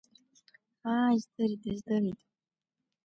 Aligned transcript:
Аа, 0.93 1.09
издырит, 1.17 1.63
издырит! 1.73 2.19